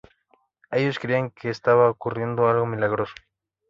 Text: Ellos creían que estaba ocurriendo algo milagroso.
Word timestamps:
Ellos 0.71 0.97
creían 0.97 1.29
que 1.29 1.49
estaba 1.51 1.87
ocurriendo 1.91 2.47
algo 2.49 2.65
milagroso. 2.65 3.13